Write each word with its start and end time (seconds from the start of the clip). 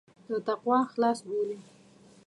له 0.29 0.37
تقوا 0.47 0.79
خلاص 0.91 1.19
بولي. 1.27 1.57